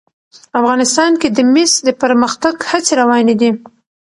افغانستان 0.59 1.11
کې 1.21 1.29
د 1.31 1.39
مس 1.53 1.71
د 1.87 1.89
پرمختګ 2.01 2.55
هڅې 2.69 2.93
روانې 3.01 3.35
دي. 3.41 3.51